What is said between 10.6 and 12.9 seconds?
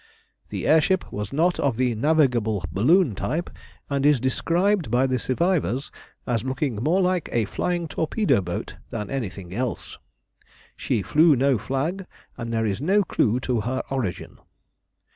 She flew no flag, and there is